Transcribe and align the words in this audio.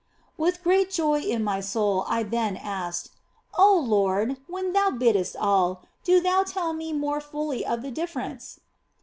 "With 0.35 0.63
great 0.63 0.89
joy 0.89 1.19
in 1.21 1.43
my 1.43 1.59
soul 1.61 2.05
I 2.07 2.23
then 2.23 2.57
asked:" 2.57 3.11
Oh 3.59 3.77
Lord, 3.77 4.37
when 4.47 4.73
Thou 4.73 4.89
biddest 4.89 5.35
all, 5.35 5.83
do 6.03 6.19
Thou 6.19 6.41
tell 6.41 6.73
me 6.73 6.91
more 6.91 7.21
fully 7.21 7.63
of 7.63 7.83
the 7.83 7.91
difference." 7.91 8.59